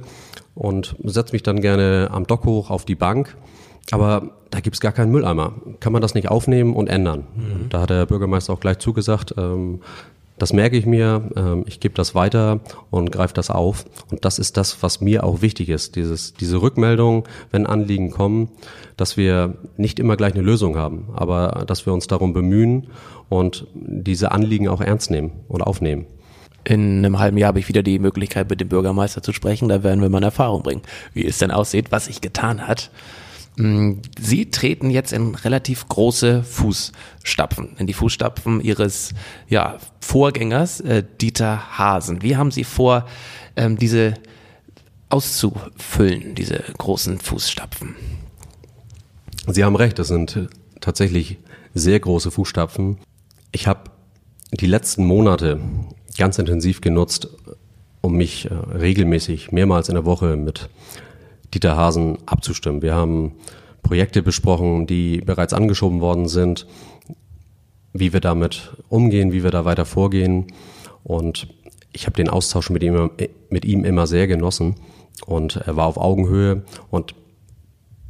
[0.55, 3.35] und setze mich dann gerne am Dock hoch auf die Bank.
[3.91, 5.53] Aber da gibt's gar keinen Mülleimer.
[5.79, 7.25] Kann man das nicht aufnehmen und ändern?
[7.35, 7.69] Mhm.
[7.69, 9.81] Da hat der Bürgermeister auch gleich zugesagt, ähm,
[10.37, 13.85] das merke ich mir, ähm, ich gebe das weiter und greife das auf.
[14.11, 18.49] Und das ist das, was mir auch wichtig ist, dieses, diese Rückmeldung, wenn Anliegen kommen,
[18.97, 22.87] dass wir nicht immer gleich eine Lösung haben, aber dass wir uns darum bemühen
[23.29, 26.05] und diese Anliegen auch ernst nehmen und aufnehmen.
[26.63, 29.69] In einem halben Jahr habe ich wieder die Möglichkeit, mit dem Bürgermeister zu sprechen.
[29.69, 30.81] Da werden wir mal eine Erfahrung bringen,
[31.13, 32.89] wie es denn aussieht, was sich getan hat.
[33.57, 39.13] Mm, Sie treten jetzt in relativ große Fußstapfen, in die Fußstapfen Ihres
[39.47, 42.21] ja, Vorgängers äh, Dieter Hasen.
[42.21, 43.05] Wie haben Sie vor,
[43.55, 44.15] ähm, diese
[45.09, 47.95] auszufüllen, diese großen Fußstapfen?
[49.47, 50.49] Sie haben recht, das sind
[50.81, 51.37] tatsächlich
[51.73, 52.97] sehr große Fußstapfen.
[53.51, 53.91] Ich habe
[54.51, 55.59] die letzten Monate
[56.17, 57.29] ganz intensiv genutzt,
[58.01, 60.69] um mich äh, regelmäßig mehrmals in der Woche mit
[61.55, 62.81] Dieter Hasen abzustimmen.
[62.81, 63.31] Wir haben
[63.81, 66.67] Projekte besprochen, die bereits angeschoben worden sind,
[67.93, 70.47] wie wir damit umgehen, wie wir da weiter vorgehen.
[71.03, 71.47] Und
[71.93, 73.09] ich habe den Austausch mit ihm,
[73.49, 74.75] mit ihm immer sehr genossen
[75.25, 77.15] und er war auf Augenhöhe und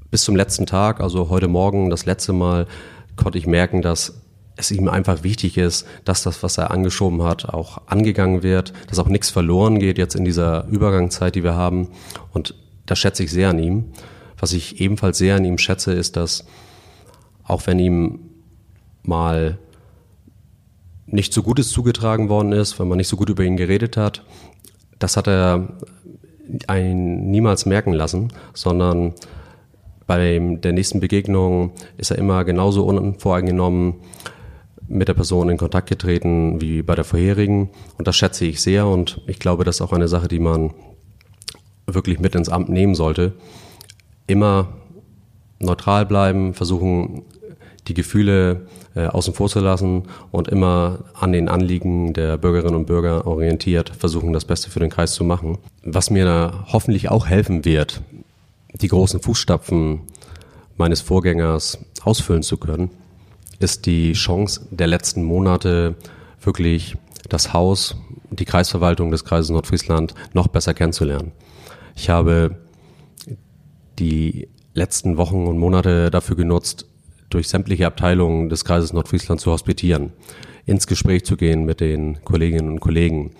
[0.09, 2.65] bis zum letzten Tag, also heute Morgen das letzte Mal,
[3.15, 4.21] konnte ich merken, dass
[4.55, 8.97] es ihm einfach wichtig ist, dass das, was er angeschoben hat, auch angegangen wird, dass
[8.97, 11.89] auch nichts verloren geht jetzt in dieser Übergangszeit, die wir haben.
[12.33, 12.55] Und
[12.85, 13.85] das schätze ich sehr an ihm.
[14.39, 16.45] Was ich ebenfalls sehr an ihm schätze, ist, dass
[17.43, 18.19] auch wenn ihm
[19.03, 19.57] mal
[21.05, 24.23] nicht so Gutes zugetragen worden ist, wenn man nicht so gut über ihn geredet hat,
[24.99, 25.77] das hat er
[26.67, 29.13] einen niemals merken lassen, sondern
[30.07, 33.95] bei der nächsten Begegnung ist er immer genauso unvoreingenommen
[34.87, 37.69] mit der Person in Kontakt getreten wie bei der vorherigen.
[37.97, 40.73] Und das schätze ich sehr und ich glaube, das ist auch eine Sache, die man
[41.87, 43.33] wirklich mit ins Amt nehmen sollte.
[44.27, 44.67] Immer
[45.59, 47.23] neutral bleiben, versuchen,
[47.87, 52.87] die Gefühle äh, außen vor zu lassen und immer an den Anliegen der Bürgerinnen und
[52.87, 55.57] Bürger orientiert versuchen, das Beste für den Kreis zu machen.
[55.83, 58.01] Was mir da hoffentlich auch helfen wird,
[58.73, 60.01] die großen Fußstapfen
[60.77, 62.89] meines Vorgängers ausfüllen zu können,
[63.59, 65.95] ist die Chance der letzten Monate
[66.41, 66.95] wirklich
[67.29, 67.95] das Haus,
[68.29, 71.31] die Kreisverwaltung des Kreises Nordfriesland noch besser kennenzulernen.
[71.95, 72.57] Ich habe
[73.97, 76.85] die letzten Wochen und Monate dafür genutzt,
[77.29, 80.11] durch sämtliche Abteilungen des Kreises Nordfriesland zu hospitieren,
[80.65, 83.31] ins Gespräch zu gehen mit den Kolleginnen und Kollegen,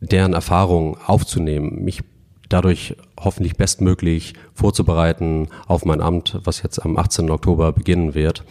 [0.00, 2.02] deren Erfahrungen aufzunehmen, mich
[2.48, 7.30] dadurch hoffentlich bestmöglich vorzubereiten auf mein Amt, was jetzt am 18.
[7.30, 8.44] Oktober beginnen wird.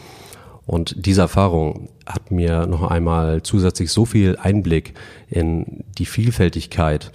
[0.66, 4.94] Und diese Erfahrung hat mir noch einmal zusätzlich so viel Einblick
[5.30, 7.12] in die Vielfältigkeit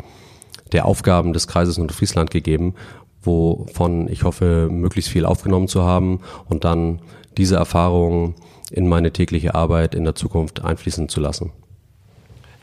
[0.73, 2.75] der Aufgaben des Kreises Nordfriesland gegeben,
[3.23, 7.01] wovon ich hoffe, möglichst viel aufgenommen zu haben und dann
[7.37, 8.35] diese Erfahrung
[8.71, 11.53] in meine tägliche Arbeit in der Zukunft einfließen zu lassen.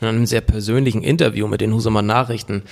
[0.00, 2.62] In einem sehr persönlichen Interview mit den Husumer Nachrichten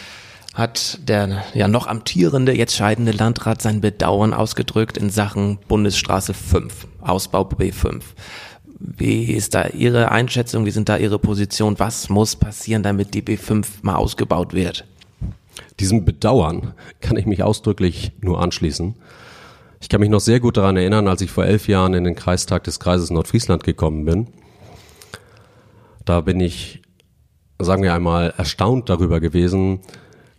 [0.54, 6.88] hat der ja noch amtierende, jetzt scheidende Landrat sein Bedauern ausgedrückt in Sachen Bundesstraße 5,
[7.00, 8.00] Ausbau B5.
[8.80, 10.64] Wie ist da Ihre Einschätzung?
[10.64, 11.78] Wie sind da Ihre Position?
[11.78, 14.84] Was muss passieren, damit die B5 mal ausgebaut wird?
[15.80, 18.94] Diesem Bedauern kann ich mich ausdrücklich nur anschließen.
[19.80, 22.16] Ich kann mich noch sehr gut daran erinnern, als ich vor elf Jahren in den
[22.16, 24.28] Kreistag des Kreises Nordfriesland gekommen bin.
[26.04, 26.82] Da bin ich,
[27.58, 29.80] sagen wir einmal, erstaunt darüber gewesen,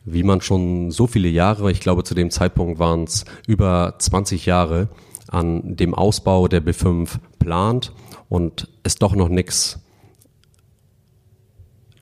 [0.03, 4.45] wie man schon so viele Jahre, ich glaube zu dem Zeitpunkt waren es über 20
[4.45, 4.89] Jahre,
[5.27, 7.93] an dem Ausbau der B5 plant
[8.27, 9.79] und es doch noch nichts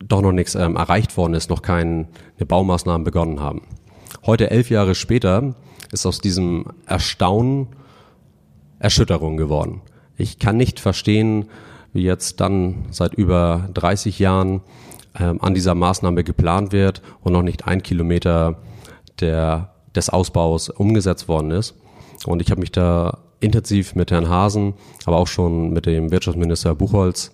[0.03, 2.07] doch noch nichts ähm, erreicht worden ist, noch keine
[2.37, 3.61] Baumaßnahmen begonnen haben.
[4.25, 5.55] Heute, elf Jahre später,
[5.91, 7.67] ist aus diesem Erstaunen
[8.79, 9.81] Erschütterung geworden.
[10.17, 11.45] Ich kann nicht verstehen,
[11.93, 14.61] wie jetzt dann seit über 30 Jahren
[15.19, 18.57] ähm, an dieser Maßnahme geplant wird und noch nicht ein Kilometer
[19.19, 21.75] der, des Ausbaus umgesetzt worden ist.
[22.25, 24.73] Und ich habe mich da intensiv mit Herrn Hasen,
[25.05, 27.31] aber auch schon mit dem Wirtschaftsminister Buchholz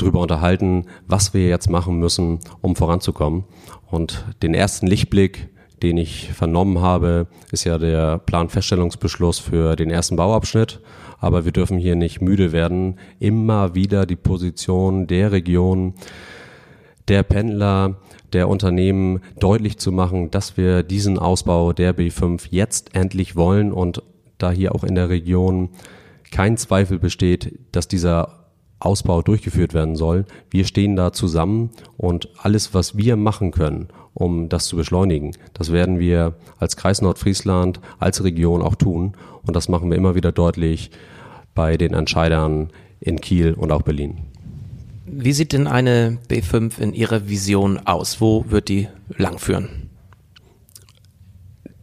[0.00, 3.44] drüber unterhalten, was wir jetzt machen müssen, um voranzukommen.
[3.90, 5.48] Und den ersten Lichtblick,
[5.82, 10.80] den ich vernommen habe, ist ja der Planfeststellungsbeschluss für den ersten Bauabschnitt.
[11.18, 15.94] Aber wir dürfen hier nicht müde werden, immer wieder die Position der Region,
[17.08, 17.96] der Pendler,
[18.32, 24.02] der Unternehmen deutlich zu machen, dass wir diesen Ausbau der B5 jetzt endlich wollen und
[24.38, 25.70] da hier auch in der Region
[26.30, 28.39] kein Zweifel besteht, dass dieser
[28.80, 30.24] Ausbau durchgeführt werden soll.
[30.50, 35.72] Wir stehen da zusammen und alles, was wir machen können, um das zu beschleunigen, das
[35.72, 39.14] werden wir als Kreis Nordfriesland, als Region auch tun.
[39.46, 40.90] Und das machen wir immer wieder deutlich
[41.54, 44.18] bei den Entscheidern in Kiel und auch Berlin.
[45.06, 48.20] Wie sieht denn eine B5 in Ihrer Vision aus?
[48.20, 49.90] Wo wird die langführen?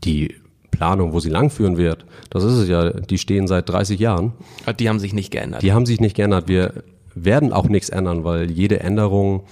[0.04, 0.36] Die
[0.78, 4.34] Planung, wo sie langführen wird, das ist es ja, die stehen seit 30 Jahren.
[4.68, 5.64] Ah, die haben sich nicht geändert.
[5.64, 6.48] Die haben sich nicht geändert.
[6.48, 6.84] Wir
[7.16, 9.44] werden auch nichts ändern, weil jede Änderung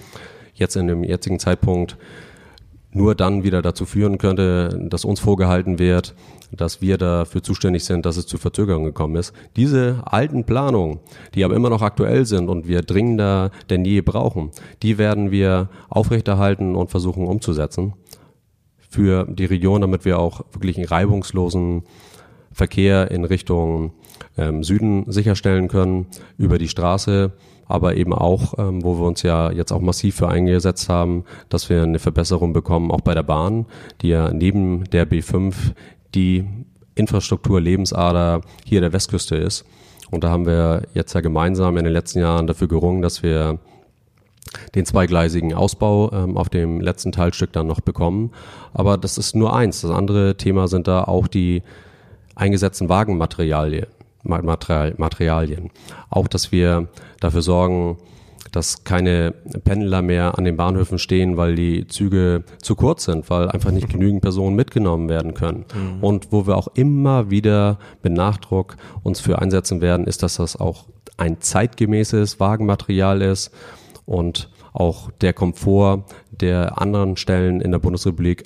[0.54, 1.96] jetzt in dem jetzigen Zeitpunkt
[2.92, 6.14] nur dann wieder dazu führen könnte, dass uns vorgehalten wird,
[6.52, 9.32] dass wir dafür zuständig sind, dass es zu Verzögerungen gekommen ist.
[9.56, 11.00] Diese alten Planungen,
[11.34, 15.68] die aber immer noch aktuell sind und wir dringender denn je brauchen, die werden wir
[15.88, 17.94] aufrechterhalten und versuchen umzusetzen
[18.88, 21.82] für die Region, damit wir auch wirklich einen reibungslosen
[22.52, 23.92] Verkehr in Richtung
[24.38, 26.06] ähm, Süden sicherstellen können
[26.38, 27.32] über die Straße,
[27.66, 31.68] aber eben auch, ähm, wo wir uns ja jetzt auch massiv für eingesetzt haben, dass
[31.68, 33.66] wir eine Verbesserung bekommen, auch bei der Bahn,
[34.00, 35.54] die ja neben der B5
[36.14, 36.46] die
[36.94, 39.66] Infrastruktur Lebensader hier der Westküste ist.
[40.10, 43.58] Und da haben wir jetzt ja gemeinsam in den letzten Jahren dafür gerungen, dass wir
[44.74, 48.32] den zweigleisigen Ausbau ähm, auf dem letzten Teilstück dann noch bekommen.
[48.72, 49.80] Aber das ist nur eins.
[49.80, 51.62] Das andere Thema sind da auch die
[52.34, 53.86] eingesetzten Wagenmaterialien.
[54.28, 55.70] Materialien.
[56.10, 56.88] Auch, dass wir
[57.20, 57.98] dafür sorgen,
[58.52, 63.48] dass keine Pendler mehr an den Bahnhöfen stehen, weil die Züge zu kurz sind, weil
[63.50, 65.66] einfach nicht genügend Personen mitgenommen werden können.
[65.74, 66.02] Mhm.
[66.02, 70.56] Und wo wir auch immer wieder mit Nachdruck uns für einsetzen werden, ist, dass das
[70.56, 73.52] auch ein zeitgemäßes Wagenmaterial ist
[74.06, 78.44] und auch der Komfort der anderen Stellen in der Bundesrepublik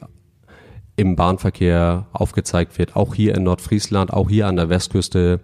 [0.96, 5.40] im Bahnverkehr aufgezeigt wird, auch hier in Nordfriesland, auch hier an der Westküste,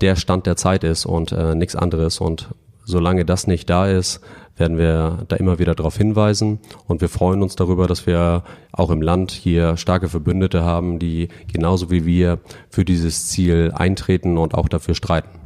[0.00, 2.20] der Stand der Zeit ist und äh, nichts anderes.
[2.20, 2.50] Und
[2.84, 4.20] solange das nicht da ist,
[4.56, 6.60] werden wir da immer wieder darauf hinweisen.
[6.86, 11.28] Und wir freuen uns darüber, dass wir auch im Land hier starke Verbündete haben, die
[11.52, 12.38] genauso wie wir
[12.68, 15.45] für dieses Ziel eintreten und auch dafür streiten.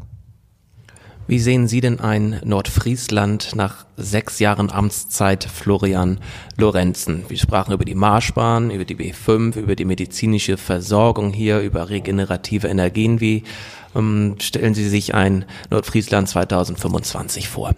[1.31, 6.19] Wie sehen Sie denn ein Nordfriesland nach sechs Jahren Amtszeit Florian
[6.57, 7.23] Lorenzen?
[7.29, 12.67] Wir sprachen über die Marschbahn, über die B5, über die medizinische Versorgung hier, über regenerative
[12.67, 13.21] Energien.
[13.21, 13.45] Wie
[13.95, 17.77] ähm, stellen Sie sich ein Nordfriesland 2025 vor?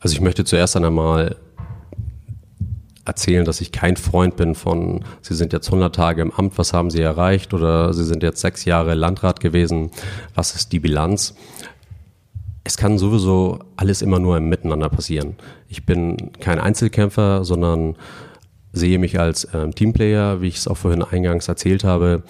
[0.00, 1.36] Also ich möchte zuerst einmal
[3.06, 6.72] erzählen, dass ich kein Freund bin von, Sie sind jetzt 100 Tage im Amt, was
[6.72, 7.54] haben Sie erreicht?
[7.54, 9.90] Oder Sie sind jetzt sechs Jahre Landrat gewesen,
[10.34, 11.34] was ist die Bilanz?
[12.64, 15.36] Es kann sowieso alles immer nur im Miteinander passieren.
[15.68, 17.94] Ich bin kein Einzelkämpfer, sondern
[18.72, 22.24] sehe mich als ähm, Teamplayer, wie ich es auch vorhin eingangs erzählt habe.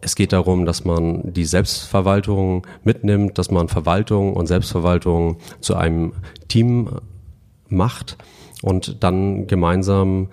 [0.00, 6.14] Es geht darum, dass man die Selbstverwaltung mitnimmt, dass man Verwaltung und Selbstverwaltung zu einem
[6.48, 6.88] Team
[7.68, 8.16] macht
[8.62, 10.28] und dann gemeinsam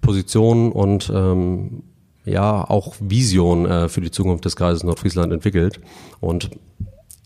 [0.00, 1.82] Positionen und ähm,
[2.24, 5.80] ja auch Vision äh, für die Zukunft des Kreises Nordfriesland entwickelt.
[6.20, 6.50] Und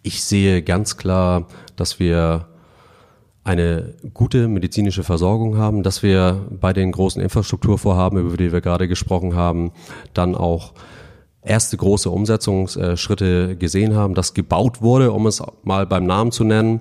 [0.03, 2.47] ich sehe ganz klar, dass wir
[3.45, 8.89] eine gute medizinische Versorgung haben, dass wir bei den großen Infrastrukturvorhaben, über die wir gerade
[8.89, 9.71] gesprochen haben,
[10.15, 10.73] dann auch
[11.43, 16.81] erste große Umsetzungsschritte gesehen haben, dass gebaut wurde, um es mal beim Namen zu nennen,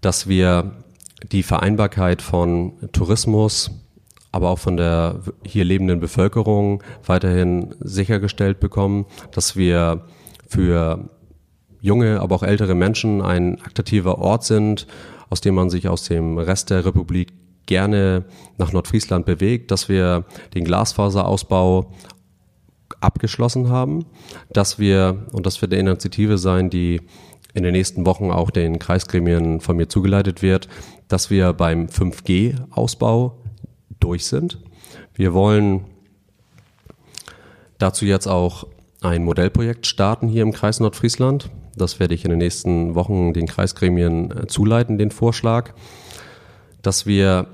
[0.00, 0.72] dass wir
[1.32, 3.70] die Vereinbarkeit von Tourismus,
[4.32, 10.02] aber auch von der hier lebenden Bevölkerung weiterhin sichergestellt bekommen, dass wir
[10.48, 11.08] für
[11.80, 14.86] junge, aber auch ältere Menschen ein attraktiver Ort sind,
[15.30, 17.32] aus dem man sich aus dem Rest der Republik
[17.66, 18.24] gerne
[18.58, 21.92] nach Nordfriesland bewegt, dass wir den Glasfaserausbau
[23.00, 24.06] abgeschlossen haben,
[24.50, 27.00] dass wir, und das wird eine Initiative sein, die
[27.54, 30.68] in den nächsten Wochen auch den Kreisgremien von mir zugeleitet wird,
[31.08, 33.38] dass wir beim 5G-Ausbau
[34.00, 34.58] durch sind.
[35.14, 35.84] Wir wollen
[37.78, 38.66] dazu jetzt auch
[39.00, 41.50] ein Modellprojekt starten hier im Kreis Nordfriesland.
[41.76, 45.74] Das werde ich in den nächsten Wochen den Kreisgremien äh, zuleiten, den Vorschlag,
[46.82, 47.46] dass wir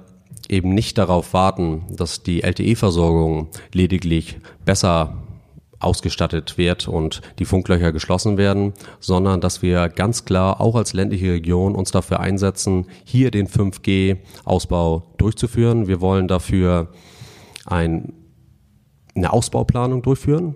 [0.49, 5.17] eben nicht darauf warten, dass die LTE-Versorgung lediglich besser
[5.81, 11.33] ausgestattet wird und die Funklöcher geschlossen werden, sondern dass wir ganz klar auch als ländliche
[11.33, 15.89] Region uns dafür einsetzen, hier den 5G-Ausbau durchzuführen.
[15.89, 16.89] Wir wollen dafür
[17.65, 18.13] ein,
[19.15, 20.55] eine Ausbauplanung durchführen.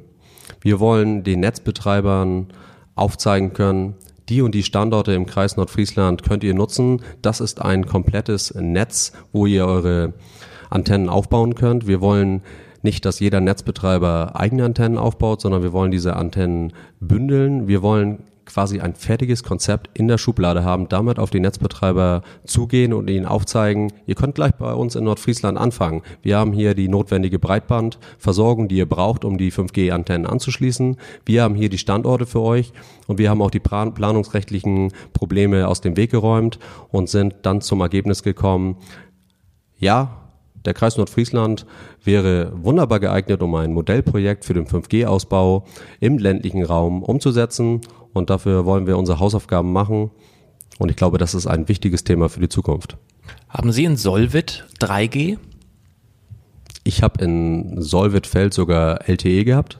[0.60, 2.48] Wir wollen den Netzbetreibern
[2.94, 3.96] aufzeigen können,
[4.28, 7.02] die und die Standorte im Kreis Nordfriesland könnt ihr nutzen.
[7.20, 10.14] Das ist ein komplettes Netz, wo ihr eure
[10.70, 11.87] Antennen aufbauen könnt.
[11.87, 12.42] Wir wollen
[12.84, 17.66] nicht, dass jeder Netzbetreiber eigene Antennen aufbaut, sondern wir wollen diese Antennen bündeln.
[17.68, 22.92] Wir wollen quasi ein fertiges Konzept in der Schublade haben, damit auf die Netzbetreiber zugehen
[22.92, 26.02] und ihnen aufzeigen, ihr könnt gleich bei uns in Nordfriesland anfangen.
[26.22, 30.96] Wir haben hier die notwendige Breitbandversorgung, die ihr braucht, um die 5G-Antennen anzuschließen.
[31.24, 32.72] Wir haben hier die Standorte für euch
[33.06, 36.58] und wir haben auch die planungsrechtlichen Probleme aus dem Weg geräumt
[36.90, 38.76] und sind dann zum Ergebnis gekommen,
[39.78, 40.23] ja,
[40.64, 41.66] der Kreis Nordfriesland
[42.03, 45.64] wäre wunderbar geeignet, um ein Modellprojekt für den 5G-Ausbau
[46.00, 47.83] im ländlichen Raum umzusetzen.
[48.12, 50.11] Und dafür wollen wir unsere Hausaufgaben machen.
[50.79, 52.96] Und ich glaube, das ist ein wichtiges Thema für die Zukunft.
[53.48, 55.38] Haben Sie in Solvit 3G?
[56.83, 59.79] Ich habe in Solvit-Feld sogar LTE gehabt.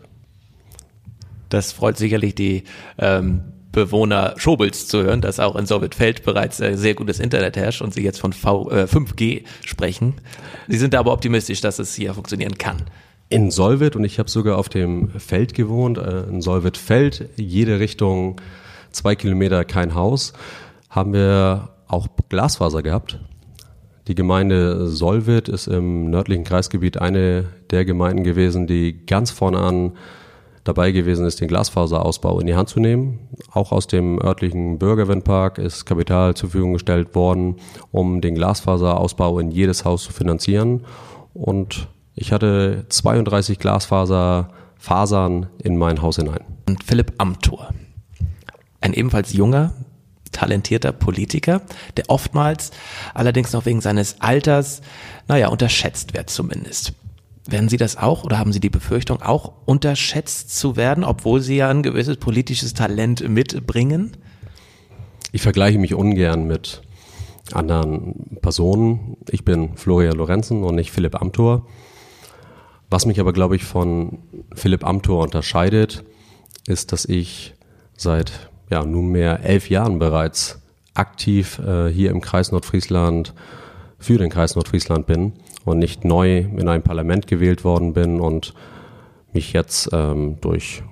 [1.49, 2.65] Das freut sicherlich die
[2.99, 3.43] ähm,
[3.75, 7.93] Bewohner Schobels zu hören, dass auch in Solvitfeld bereits äh, sehr gutes Internet herrscht und
[7.93, 10.15] sie jetzt von v, äh, 5G sprechen.
[10.69, 12.83] Sie sind aber optimistisch, dass es hier funktionieren kann.
[13.29, 18.41] In Solvit, und ich habe sogar auf dem Feld gewohnt, äh, in Solvit-Feld, jede Richtung
[18.93, 20.33] zwei Kilometer kein Haus,
[20.89, 23.19] haben wir auch Glasfaser gehabt.
[24.07, 29.93] Die Gemeinde Solvit ist im nördlichen Kreisgebiet eine der Gemeinden gewesen, die ganz vorne an
[30.65, 33.29] dabei gewesen ist, den Glasfaserausbau in die Hand zu nehmen.
[33.53, 37.57] Auch aus dem örtlichen Bürgerwindpark ist Kapital zur Verfügung gestellt worden,
[37.93, 40.87] um den Glasfaserausbau in jedes Haus zu finanzieren.
[41.35, 46.41] Und ich hatte 32 Glasfaserfasern in mein Haus hinein.
[46.67, 47.69] Und Philipp Amthor,
[48.81, 49.75] ein ebenfalls junger,
[50.33, 51.63] talentierter Politiker,
[51.97, 52.71] der oftmals
[53.13, 54.81] allerdings noch wegen seines Alters,
[55.29, 56.95] naja, unterschätzt wird zumindest.
[57.47, 61.57] Werden Sie das auch oder haben Sie die Befürchtung, auch unterschätzt zu werden, obwohl Sie
[61.57, 64.17] ja ein gewisses politisches Talent mitbringen?
[65.31, 66.83] Ich vergleiche mich ungern mit
[67.53, 69.19] anderen Personen.
[69.29, 71.67] Ich bin Florian Lorenzen und nicht Philipp Amthor.
[72.89, 74.19] Was mich aber, glaube ich, von
[74.55, 76.05] Philipp Amthor unterscheidet,
[76.67, 77.55] ist, dass ich
[77.95, 80.63] seit ja, nunmehr elf Jahren bereits
[80.95, 83.35] aktiv äh, hier im Kreis Nordfriesland
[83.99, 85.35] für den Kreis Nordfriesland bin
[85.65, 88.55] und nicht neu in ein Parlament gewählt worden bin und
[89.33, 90.83] mich jetzt ähm, durch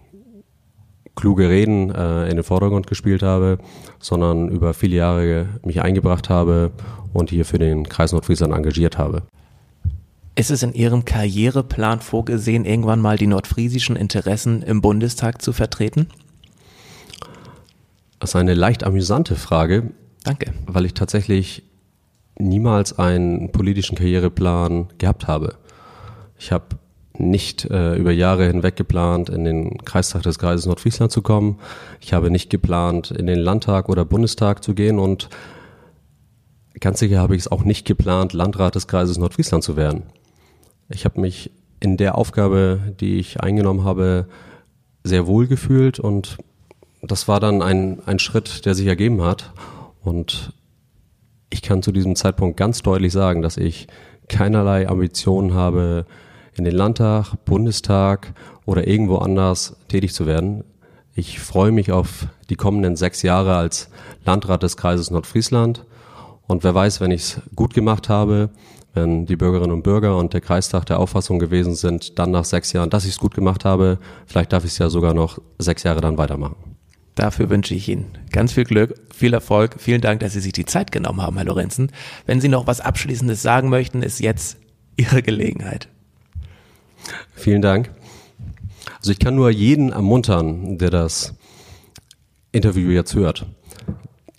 [1.15, 3.59] kluge Reden äh, in den Vordergrund gespielt habe,
[4.01, 6.73] sondern über viele Jahre mich eingebracht habe
[7.13, 9.23] und hier für den Kreis Nordfriesland engagiert habe.
[10.35, 16.09] Ist es in Ihrem Karriereplan vorgesehen, irgendwann mal die nordfriesischen Interessen im Bundestag zu vertreten?
[18.19, 19.91] Das ist eine leicht amüsante Frage.
[20.25, 20.53] Danke.
[20.67, 21.65] Weil ich tatsächlich
[22.39, 25.57] niemals einen politischen Karriereplan gehabt habe.
[26.39, 26.77] Ich habe
[27.19, 31.59] nicht äh, über Jahre hinweg geplant, in den Kreistag des Kreises Nordfriesland zu kommen.
[32.01, 35.29] Ich habe nicht geplant, in den Landtag oder Bundestag zu gehen und
[36.81, 40.05] ganz sicher habe ich es auch nicht geplant, Landrat des Kreises Nordfriesland zu werden.
[40.89, 44.27] Ich habe mich in der Aufgabe, die ich eingenommen habe,
[45.05, 46.39] sehr wohl gefühlt und
[47.03, 49.53] das war dann ein, ein Schritt, der sich ergeben hat.
[50.03, 50.53] Und
[51.53, 53.87] ich kann zu diesem Zeitpunkt ganz deutlich sagen, dass ich
[54.29, 56.07] keinerlei Ambitionen habe,
[56.55, 58.33] in den Landtag, Bundestag
[58.65, 60.65] oder irgendwo anders tätig zu werden.
[61.15, 63.91] Ich freue mich auf die kommenden sechs Jahre als
[64.25, 65.85] Landrat des Kreises Nordfriesland.
[66.47, 68.51] Und wer weiß, wenn ich es gut gemacht habe,
[68.95, 72.73] wenn die Bürgerinnen und Bürger und der Kreistag der Auffassung gewesen sind, dann nach sechs
[72.73, 75.83] Jahren, dass ich es gut gemacht habe, vielleicht darf ich es ja sogar noch sechs
[75.83, 76.72] Jahre dann weitermachen.
[77.15, 79.77] Dafür wünsche ich Ihnen ganz viel Glück, viel Erfolg.
[79.79, 81.91] Vielen Dank, dass Sie sich die Zeit genommen haben, Herr Lorenzen.
[82.27, 84.57] Wenn Sie noch was Abschließendes sagen möchten, ist jetzt
[84.97, 85.89] Ihre Gelegenheit.
[87.35, 87.91] Vielen Dank.
[88.99, 91.35] Also ich kann nur jeden ermuntern, der das
[92.53, 93.47] Interview jetzt hört,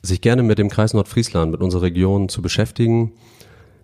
[0.01, 3.13] sich gerne mit dem Kreis Nordfriesland, mit unserer Region zu beschäftigen,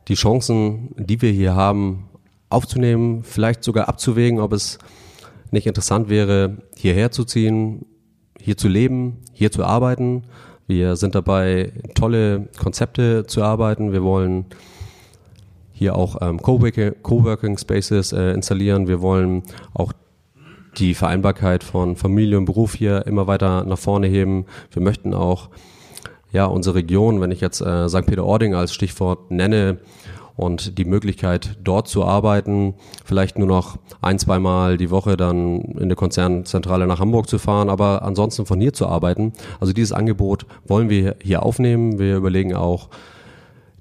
[0.08, 2.10] die Chancen, die wir hier haben,
[2.50, 4.80] aufzunehmen, vielleicht sogar abzuwägen, ob es
[5.52, 7.86] nicht interessant wäre, hierher zu ziehen,
[8.50, 10.24] hier zu leben, hier zu arbeiten.
[10.66, 13.92] Wir sind dabei, tolle Konzepte zu arbeiten.
[13.92, 14.46] Wir wollen
[15.72, 18.88] hier auch ähm, Coworking Spaces äh, installieren.
[18.88, 19.44] Wir wollen
[19.76, 19.94] auch
[20.80, 24.48] die Vereinbarkeit von Familie und Beruf hier immer weiter nach vorne heben.
[24.72, 25.50] Wir möchten auch
[26.32, 28.08] ja unsere Region, wenn ich jetzt äh, St.
[28.08, 29.78] Peter-Ording als Stichwort nenne
[30.40, 32.74] und die Möglichkeit dort zu arbeiten,
[33.04, 37.70] vielleicht nur noch ein, zweimal die Woche dann in der Konzernzentrale nach Hamburg zu fahren,
[37.70, 39.34] aber ansonsten von hier zu arbeiten.
[39.60, 42.00] Also dieses Angebot wollen wir hier aufnehmen.
[42.00, 42.90] Wir überlegen auch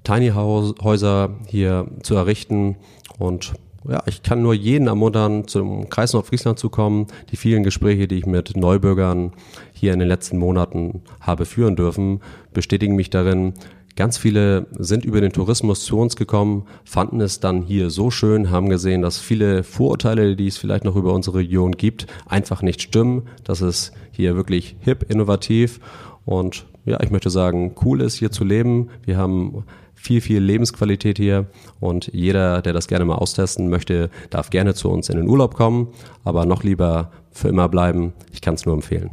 [0.03, 2.75] Tiny Häuser hier zu errichten
[3.17, 3.53] und
[3.87, 7.07] ja, ich kann nur jeden ermuntern, zum Kreis Nordfriesland zu kommen.
[7.31, 9.31] Die vielen Gespräche, die ich mit Neubürgern
[9.71, 12.19] hier in den letzten Monaten habe führen dürfen,
[12.53, 13.53] bestätigen mich darin.
[13.99, 18.49] Ganz viele sind über den Tourismus zu uns gekommen, fanden es dann hier so schön,
[18.49, 22.81] haben gesehen, dass viele Vorurteile, die es vielleicht noch über unsere Region gibt, einfach nicht
[22.81, 23.23] stimmen.
[23.43, 25.81] Das ist hier wirklich hip, innovativ
[26.23, 28.87] und ja, ich möchte sagen, cool ist hier zu leben.
[29.03, 31.47] Wir haben viel, viel Lebensqualität hier
[31.81, 35.55] und jeder, der das gerne mal austesten möchte, darf gerne zu uns in den Urlaub
[35.55, 35.89] kommen,
[36.23, 38.13] aber noch lieber für immer bleiben.
[38.31, 39.11] Ich kann es nur empfehlen.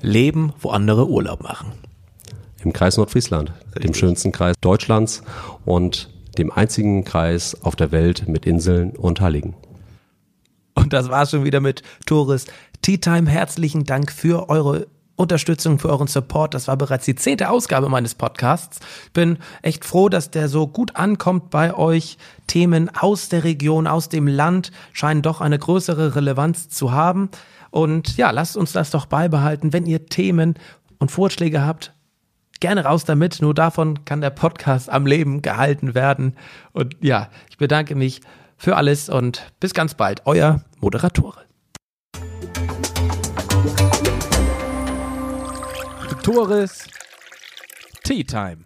[0.00, 1.87] Leben, wo andere Urlaub machen.
[2.64, 3.82] Im Kreis Nordfriesland, Richtig.
[3.82, 5.22] dem schönsten Kreis Deutschlands
[5.64, 9.54] und dem einzigen Kreis auf der Welt mit Inseln und Halligen.
[10.74, 12.52] Und das war's schon wieder mit Tourist
[12.82, 13.28] Tea Time.
[13.28, 14.86] Herzlichen Dank für eure
[15.16, 16.54] Unterstützung, für euren Support.
[16.54, 18.78] Das war bereits die zehnte Ausgabe meines Podcasts.
[19.12, 22.18] Bin echt froh, dass der so gut ankommt bei euch.
[22.46, 27.30] Themen aus der Region, aus dem Land scheinen doch eine größere Relevanz zu haben.
[27.70, 29.72] Und ja, lasst uns das doch beibehalten.
[29.72, 30.54] Wenn ihr Themen
[31.00, 31.92] und Vorschläge habt,
[32.60, 33.40] gerne raus damit.
[33.40, 36.36] Nur davon kann der Podcast am Leben gehalten werden.
[36.72, 38.20] Und ja, ich bedanke mich
[38.56, 40.22] für alles und bis ganz bald.
[40.24, 41.44] Euer Moderatore.
[46.22, 46.86] Tores
[48.04, 48.64] Tea Time.